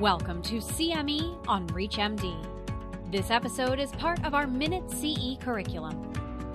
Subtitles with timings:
[0.00, 2.34] Welcome to CME on ReachMD.
[3.12, 6.10] This episode is part of our Minute CE curriculum.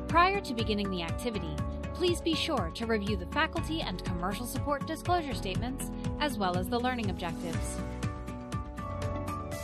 [0.07, 1.55] Prior to beginning the activity,
[1.93, 6.69] please be sure to review the faculty and commercial support disclosure statements as well as
[6.69, 7.77] the learning objectives.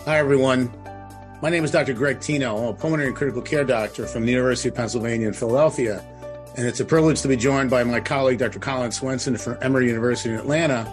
[0.05, 0.71] Hi, everyone.
[1.41, 1.93] My name is Dr.
[1.93, 2.55] Greg Tino.
[2.57, 6.05] I'm a pulmonary and critical care doctor from the University of Pennsylvania in Philadelphia.
[6.55, 8.59] And it's a privilege to be joined by my colleague, Dr.
[8.59, 10.85] Colin Swenson from Emory University in Atlanta.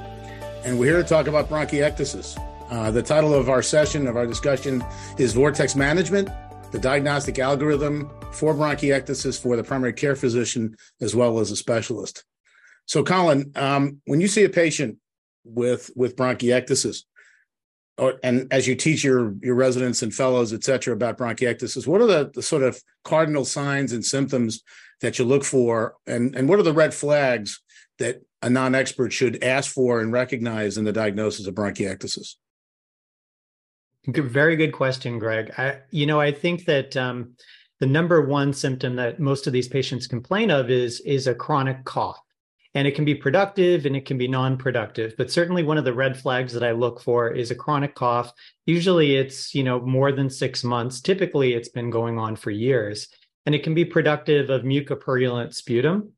[0.65, 2.43] And we're here to talk about bronchiectasis.
[2.71, 4.85] Uh, the title of our session, of our discussion,
[5.17, 6.29] is Vortex Management,
[6.71, 12.25] the diagnostic algorithm for bronchiectasis for the primary care physician as well as a specialist.
[12.85, 14.99] So, Colin, um, when you see a patient
[15.45, 17.05] with with bronchiectasis,
[17.97, 22.03] or, and as you teach your your residents and fellows, et cetera, about bronchiectasis, what
[22.03, 24.63] are the, the sort of cardinal signs and symptoms
[25.01, 27.63] that you look for, and and what are the red flags
[27.99, 32.37] that a non-expert should ask for and recognize in the diagnosis of bronchiectasis?
[34.09, 35.53] Very good question, Greg.
[35.59, 37.35] I, you know, I think that um,
[37.79, 41.85] the number one symptom that most of these patients complain of is is a chronic
[41.85, 42.19] cough,
[42.75, 45.13] and it can be productive and it can be non-productive.
[45.19, 48.33] But certainly, one of the red flags that I look for is a chronic cough.
[48.65, 51.03] Usually, it's you know more than six months.
[51.03, 53.09] Typically, it's been going on for years,
[53.45, 56.13] and it can be productive of mucopurulent sputum.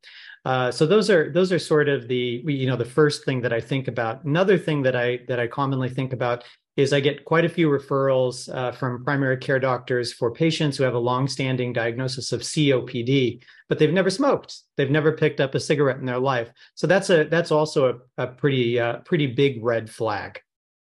[0.45, 3.53] Uh, so those are those are sort of the you know the first thing that
[3.53, 4.25] I think about.
[4.25, 6.45] Another thing that I that I commonly think about
[6.81, 10.85] is I get quite a few referrals uh, from primary care doctors for patients who
[10.85, 14.59] have a long-standing diagnosis of COPD, but they've never smoked.
[14.77, 16.51] They've never picked up a cigarette in their life.
[16.75, 20.41] So that's a that's also a, a pretty uh, pretty big red flag.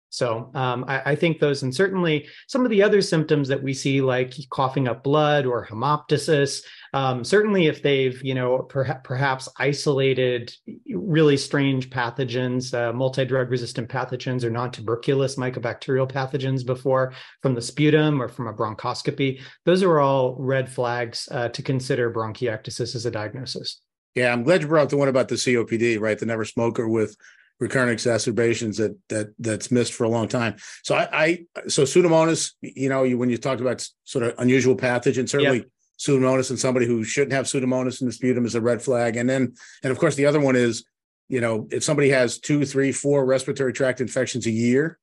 [0.09, 3.73] So um, I, I, think those, and certainly some of the other symptoms that we
[3.73, 9.47] see, like coughing up blood or hemoptysis, um, certainly if they've, you know, per- perhaps
[9.57, 10.51] isolated
[10.91, 17.13] really strange pathogens, uh, multi-drug resistant pathogens or non-tuberculous mycobacterial pathogens before
[17.43, 22.11] from the sputum or from a bronchoscopy, those are all red flags uh, to consider
[22.11, 23.81] bronchiectasis as a diagnosis.
[24.15, 26.17] Yeah, I'm glad you brought up the one about the COPD, right?
[26.17, 27.15] The never smoker with
[27.59, 30.55] recurrent exacerbations that that that's missed for a long time.
[30.83, 34.75] So I, I so Pseudomonas, you know, you, when you talk about sort of unusual
[34.75, 35.67] pathogens, certainly yep.
[35.99, 39.17] Pseudomonas and somebody who shouldn't have Pseudomonas in the sputum is a red flag.
[39.17, 39.53] And then,
[39.83, 40.85] and of course, the other one is,
[41.27, 44.97] you know, if somebody has two, three, four respiratory tract infections a year.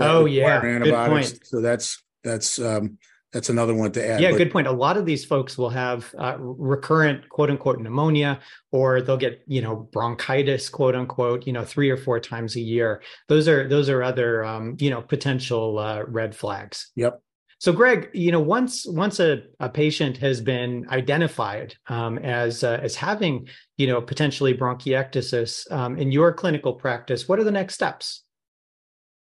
[0.00, 1.50] Oh yeah, antibiotics.
[1.50, 2.98] So that's that's um,
[3.32, 4.20] that's another one to add.
[4.20, 4.66] Yeah, but, good point.
[4.66, 8.40] A lot of these folks will have uh, recurrent quote unquote pneumonia,
[8.72, 12.60] or they'll get you know bronchitis quote unquote you know three or four times a
[12.60, 13.02] year.
[13.28, 16.90] Those are those are other um, you know potential uh, red flags.
[16.96, 17.20] Yep.
[17.60, 22.78] So, Greg, you know, once once a, a patient has been identified um, as uh,
[22.80, 27.74] as having you know potentially bronchiectasis um, in your clinical practice, what are the next
[27.74, 28.22] steps?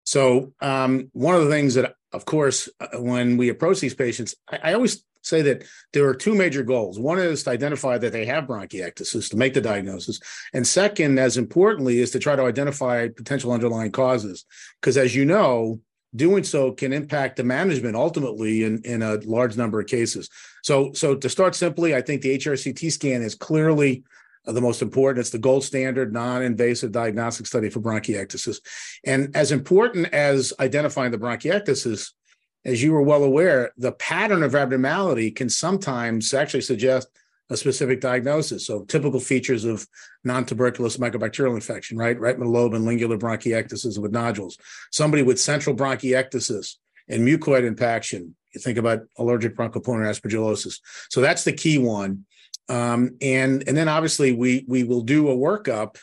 [0.04, 4.34] So, um, one of the things that of course, uh, when we approach these patients,
[4.50, 6.98] I, I, always say that there are two major goals.
[6.98, 10.20] One is to identify that they have bronchiectasis to make the diagnosis.
[10.52, 14.44] And second, as importantly, is to try to identify potential underlying causes.
[14.80, 15.80] Because as you know,
[16.14, 20.28] doing so can impact the management ultimately in, in a large number of cases.
[20.62, 24.04] So, so to start simply, I think the HRCT scan is clearly
[24.46, 25.20] Uh, the most important.
[25.20, 28.60] It's the gold standard non-invasive diagnostic study for bronchiectasis.
[29.04, 32.10] And as important as identifying the bronchiectasis,
[32.64, 37.08] as you were well aware, the pattern of abnormality can sometimes actually suggest
[37.50, 38.66] a specific diagnosis.
[38.66, 39.86] So typical features of
[40.24, 42.18] non-tuberculous mycobacterial infection, right?
[42.18, 44.56] Right middle lobe and lingular bronchiectasis with nodules.
[44.90, 46.76] Somebody with central bronchiectasis
[47.08, 48.34] and mucoid impaction.
[48.54, 50.80] You think about allergic bronchopulmonary aspergillosis.
[51.10, 52.24] So that's the key one.
[52.68, 55.96] Um, and and then obviously we we will do a workup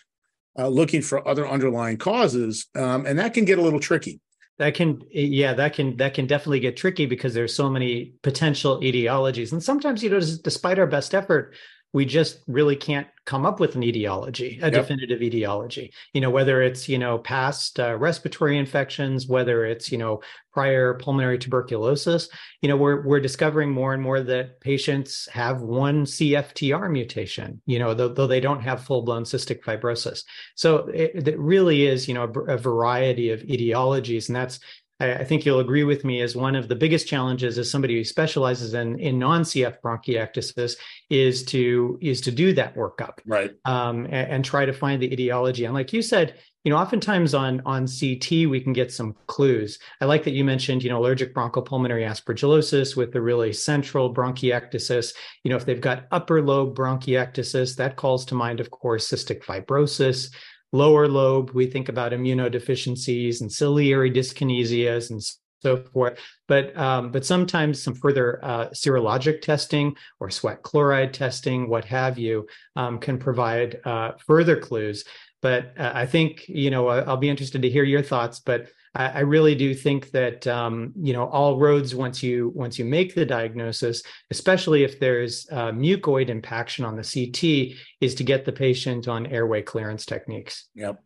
[0.57, 4.19] uh, looking for other underlying causes, um, and that can get a little tricky.
[4.59, 8.79] That can yeah that can that can definitely get tricky because there's so many potential
[8.81, 11.55] etiologies, and sometimes you know despite our best effort,
[11.93, 14.73] we just really can't come up with an etiology, a yep.
[14.73, 15.93] definitive etiology.
[16.13, 20.21] You know, whether it's you know past uh, respiratory infections, whether it's you know
[20.53, 22.29] prior pulmonary tuberculosis.
[22.61, 27.61] You know, we're we're discovering more and more that patients have one CFTR mutation.
[27.65, 30.23] You know, though, though they don't have full blown cystic fibrosis.
[30.55, 34.59] So it, it really is you know a, a variety of etiologies, and that's
[35.01, 38.03] I, think you'll agree with me as one of the biggest challenges as somebody who
[38.03, 40.75] specializes in in non-CF bronchiectasis
[41.09, 43.51] is to is to do that workup, right?
[43.65, 45.65] Um, and, and, try to find the etiology.
[45.65, 49.79] And like you said, you know, oftentimes on on CT we can get some clues.
[49.99, 55.13] I like that you mentioned, you know, allergic bronchopulmonary aspergillosis with the really central bronchiectasis.
[55.43, 59.43] You know, if they've got upper lobe bronchiectasis, that calls to mind, of course, cystic
[59.43, 60.29] fibrosis
[60.71, 65.21] lower lobe, we think about immunodeficiencies and ciliary dyskinesias and
[65.61, 66.19] so forth.
[66.47, 72.17] But um, but sometimes some further uh, serologic testing or sweat chloride testing, what have
[72.17, 75.05] you, um, can provide uh, further clues.
[75.41, 78.39] But uh, I think you know I'll be interested to hear your thoughts.
[78.39, 82.77] But I, I really do think that um, you know all roads once you once
[82.77, 88.23] you make the diagnosis, especially if there's uh, mucoid impaction on the CT, is to
[88.23, 90.67] get the patient on airway clearance techniques.
[90.75, 91.01] Yep.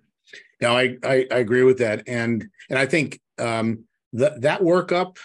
[0.62, 5.18] No, I, I, I agree with that, and and I think um, that that workup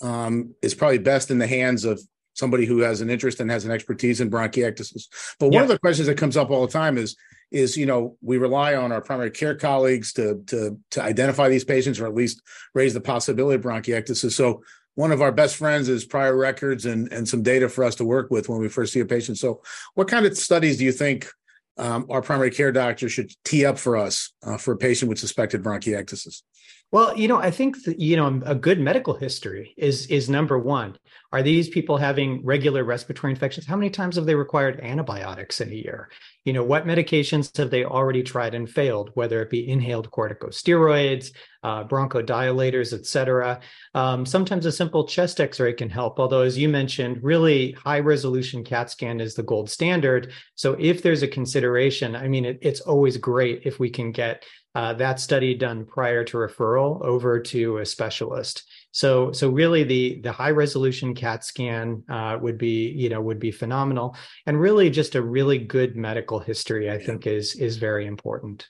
[0.00, 2.00] um, is probably best in the hands of
[2.34, 5.08] somebody who has an interest and has an expertise in bronchiectasis.
[5.40, 5.62] But one yeah.
[5.62, 7.16] of the questions that comes up all the time is
[7.50, 11.64] is you know we rely on our primary care colleagues to to to identify these
[11.64, 12.42] patients or at least
[12.74, 14.32] raise the possibility of bronchiectasis.
[14.32, 14.62] So
[14.94, 18.04] one of our best friends is prior records and and some data for us to
[18.04, 19.38] work with when we first see a patient.
[19.38, 19.62] So
[19.94, 21.28] what kind of studies do you think
[21.78, 25.18] um, our primary care doctor should tee up for us uh, for a patient with
[25.18, 26.42] suspected bronchiectasis?
[26.90, 30.58] Well, you know, I think that, you know a good medical history is is number
[30.58, 30.96] one.
[31.32, 33.66] Are these people having regular respiratory infections?
[33.66, 36.08] How many times have they required antibiotics in a year?
[36.48, 39.10] You know, what medications have they already tried and failed?
[39.12, 41.30] Whether it be inhaled corticosteroids,
[41.62, 43.60] uh, bronchodilators, et cetera.
[43.94, 46.18] Um, sometimes a simple chest X-ray can help.
[46.18, 50.32] Although, as you mentioned, really high resolution CAT scan is the gold standard.
[50.54, 54.42] So, if there's a consideration, I mean, it, it's always great if we can get
[54.74, 58.66] uh, that study done prior to referral over to a specialist.
[58.92, 63.38] So, so really, the the high resolution CAT scan uh, would be you know would
[63.38, 66.90] be phenomenal, and really just a really good medical history.
[66.90, 68.68] I think is is very important.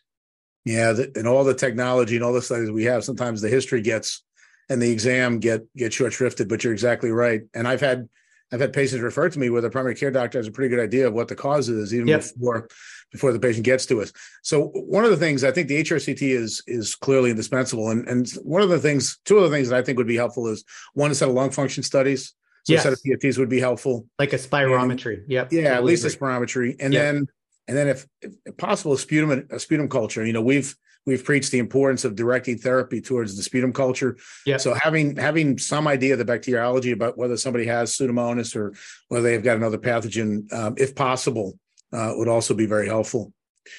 [0.64, 3.80] Yeah, the, and all the technology and all the studies we have, sometimes the history
[3.80, 4.22] gets
[4.68, 6.48] and the exam get get short shrifted.
[6.48, 7.42] But you're exactly right.
[7.54, 8.08] And I've had
[8.52, 10.82] I've had patients refer to me where the primary care doctor has a pretty good
[10.82, 12.22] idea of what the cause is, even yep.
[12.22, 12.68] before
[13.10, 14.12] before the patient gets to us.
[14.42, 18.30] So one of the things I think the HRCT is is clearly indispensable, and and
[18.42, 20.64] one of the things, two of the things that I think would be helpful is
[20.94, 22.34] one a set of lung function studies.
[22.64, 22.80] So yes.
[22.80, 25.22] a set of PFTs would be helpful, like a spirometry.
[25.22, 25.52] And, yep.
[25.52, 26.14] Yeah, totally at least agree.
[26.14, 27.02] a spirometry, and yep.
[27.02, 27.26] then
[27.66, 30.24] and then if, if possible, a sputum a sputum culture.
[30.24, 30.74] You know, we've
[31.08, 34.16] we've preached the importance of directing therapy towards the sputum culture.
[34.46, 34.58] Yeah.
[34.58, 38.74] So having having some idea of the bacteriology about whether somebody has pseudomonas or
[39.08, 41.58] whether they've got another pathogen, um, if possible,
[41.92, 43.32] uh, would also be very helpful.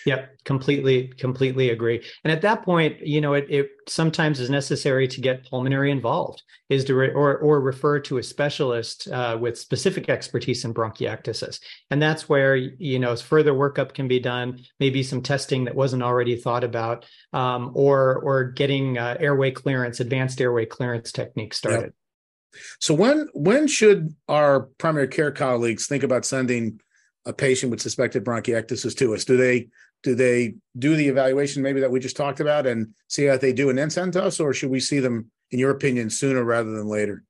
[0.05, 2.03] Yep, completely, completely agree.
[2.23, 6.41] And at that point, you know, it, it sometimes is necessary to get pulmonary involved,
[6.69, 11.59] is to re- or or refer to a specialist uh, with specific expertise in bronchiectasis,
[11.91, 16.03] and that's where you know further workup can be done, maybe some testing that wasn't
[16.03, 21.81] already thought about, um, or or getting uh, airway clearance, advanced airway clearance techniques started.
[21.81, 21.93] Yep.
[22.79, 26.79] So when when should our primary care colleagues think about sending
[27.25, 29.25] a patient with suspected bronchiectasis to us?
[29.25, 29.67] Do they
[30.03, 33.53] do they do the evaluation maybe that we just talked about and see how they
[33.53, 36.43] do and then send to us, or should we see them, in your opinion, sooner
[36.43, 37.23] rather than later?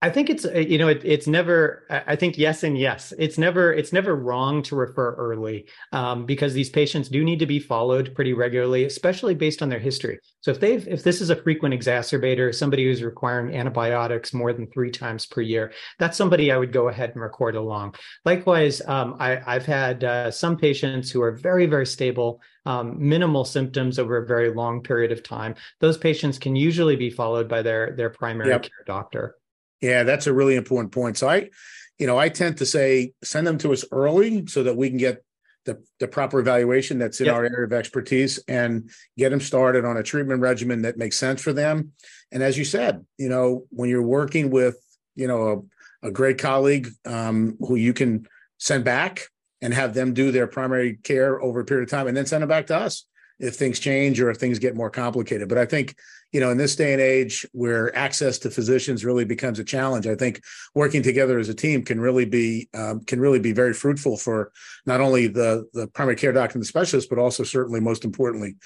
[0.00, 3.12] I think it's uh, you know it, it's never I think yes and yes.
[3.18, 7.46] It's never it's never wrong to refer early um, because these patients do need to
[7.46, 10.20] be followed pretty regularly especially based on their history.
[10.40, 14.70] So if they've if this is a frequent exacerbator somebody who's requiring antibiotics more than
[14.70, 17.96] three times per year that's somebody I would go ahead and record along.
[18.24, 23.44] Likewise um, I, have had uh, some patients who are very very stable um, minimal
[23.44, 25.56] symptoms over a very long period of time.
[25.80, 28.62] Those patients can usually be followed by their their primary yep.
[28.62, 29.34] care doctor
[29.80, 31.16] yeah, that's a really important point.
[31.16, 31.50] So I,
[31.98, 34.98] you know, I tend to say send them to us early so that we can
[34.98, 35.24] get
[35.64, 37.34] the, the proper evaluation that's in yep.
[37.34, 41.42] our area of expertise and get them started on a treatment regimen that makes sense
[41.42, 41.92] for them.
[42.32, 44.76] And as you said, you know, when you're working with,
[45.14, 45.66] you know,
[46.02, 48.26] a, a great colleague um, who you can
[48.58, 49.28] send back
[49.60, 52.42] and have them do their primary care over a period of time and then send
[52.42, 53.04] them back to us
[53.38, 55.48] if things change or if things get more complicated.
[55.48, 55.94] But I think,
[56.32, 60.06] you know, in this day and age where access to physicians really becomes a challenge,
[60.06, 60.42] I think
[60.74, 64.52] working together as a team can really be um, can really be very fruitful for
[64.86, 68.56] not only the the primary care doctor and the specialist, but also certainly most importantly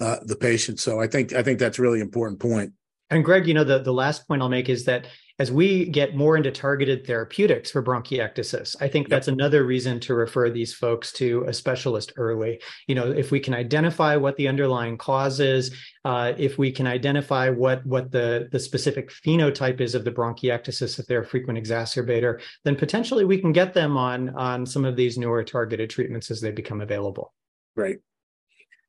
[0.00, 0.80] uh, the patient.
[0.80, 2.72] So I think I think that's really important point.
[3.10, 5.06] And Greg, you know, the, the last point I'll make is that
[5.42, 9.10] as we get more into targeted therapeutics for bronchiectasis, I think yep.
[9.10, 12.60] that's another reason to refer these folks to a specialist early.
[12.86, 16.86] You know, if we can identify what the underlying cause is, uh, if we can
[16.86, 21.58] identify what what the the specific phenotype is of the bronchiectasis, if they're a frequent
[21.58, 26.30] exacerbator, then potentially we can get them on on some of these newer targeted treatments
[26.30, 27.34] as they become available.
[27.74, 27.98] Right.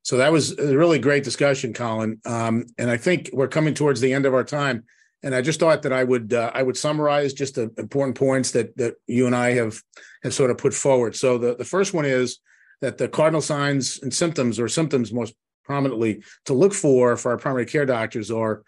[0.04, 2.22] So that was a really great discussion, Colin.
[2.28, 4.84] Um, and I think we're coming towards the end of our time
[5.24, 8.52] and I just thought that I would uh, I would summarize just the important points
[8.52, 9.82] that that you and I have
[10.24, 11.16] have sort of put forward.
[11.16, 12.40] So the the first one is
[12.82, 17.38] that the cardinal signs and symptoms, or symptoms most prominently to look for for our
[17.38, 18.64] primary care doctors, are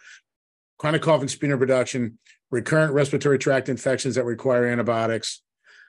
[0.78, 2.18] chronic cough and sputum production,
[2.50, 5.42] recurrent respiratory tract infections that require antibiotics,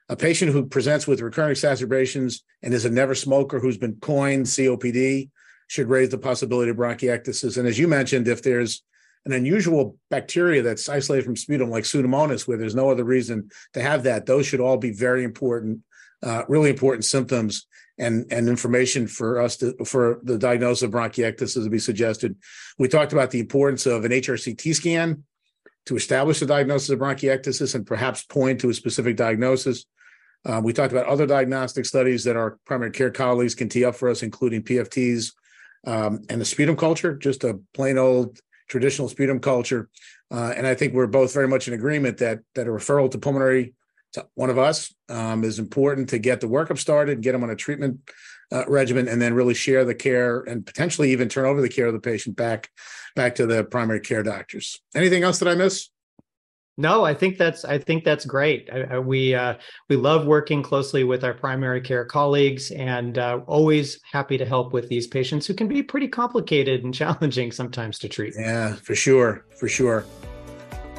[0.08, 4.46] a patient who presents with recurrent exacerbations and is a never smoker who's been coined
[4.46, 5.30] COPD
[5.68, 7.56] should raise the possibility of bronchiectasis.
[7.56, 8.82] And as you mentioned, if there's
[9.26, 13.82] an unusual bacteria that's isolated from sputum, like Pseudomonas, where there's no other reason to
[13.82, 15.80] have that, those should all be very important,
[16.22, 17.66] uh, really important symptoms
[17.98, 22.36] and and information for us to for the diagnosis of bronchiectasis to be suggested.
[22.78, 25.24] We talked about the importance of an HRCT scan
[25.86, 29.86] to establish the diagnosis of bronchiectasis and perhaps point to a specific diagnosis.
[30.44, 33.96] Uh, we talked about other diagnostic studies that our primary care colleagues can tee up
[33.96, 35.32] for us, including PFTs
[35.86, 39.88] um, and the sputum culture, just a plain old traditional sputum culture.
[40.30, 43.18] Uh, and I think we're both very much in agreement that that a referral to
[43.18, 43.74] pulmonary
[44.12, 47.50] to one of us um, is important to get the workup started, get them on
[47.50, 48.00] a treatment
[48.52, 51.86] uh, regimen, and then really share the care and potentially even turn over the care
[51.86, 52.70] of the patient back
[53.14, 54.80] back to the primary care doctors.
[54.94, 55.88] Anything else that I miss?
[56.78, 58.68] No, I think that's I think that's great.
[58.70, 59.54] I, I, we uh,
[59.88, 64.74] we love working closely with our primary care colleagues, and uh, always happy to help
[64.74, 68.34] with these patients who can be pretty complicated and challenging sometimes to treat.
[68.38, 70.04] Yeah, for sure, for sure.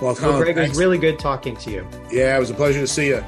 [0.02, 0.68] Well, Tom, well, Greg, thanks.
[0.68, 1.88] it was really good talking to you.
[2.12, 3.24] Yeah, it was a pleasure to see you.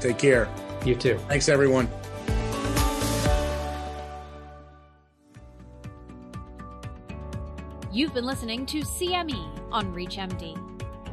[0.00, 0.48] Take care.
[0.84, 1.18] You too.
[1.28, 1.88] Thanks, everyone.
[7.90, 10.77] You've been listening to CME on ReachMD.